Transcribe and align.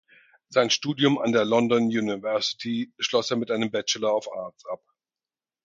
Sein 0.49 0.71
Studium 0.71 1.19
an 1.19 1.31
der 1.31 1.45
London 1.45 1.83
University 1.83 2.91
schloss 2.97 3.29
er 3.29 3.37
mit 3.37 3.51
einem 3.51 3.69
Bachelor 3.69 4.15
of 4.17 4.33
Arts 4.33 4.65
ab. 4.65 4.81